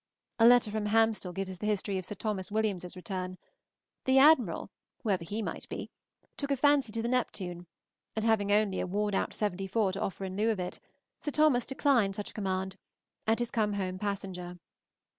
[0.39, 2.33] A letter from Hamstall gives us the history of Sir Tho.
[2.49, 3.37] Williams's return.
[4.05, 4.71] The Admiral,
[5.03, 5.91] whoever he might he,
[6.37, 7.67] took a fancy to the "Neptune,"
[8.15, 10.79] and having only a worn out 74 to offer in lieu of it,
[11.19, 11.51] Sir Tho.
[11.59, 12.77] declined such a command,
[13.27, 14.57] and is come home passenger.